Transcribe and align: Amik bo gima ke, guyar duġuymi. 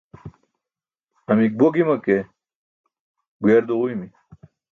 Amik 1.31 1.53
bo 1.59 1.67
gima 1.75 1.95
ke, 2.05 2.17
guyar 3.41 3.63
duġuymi. 3.67 4.07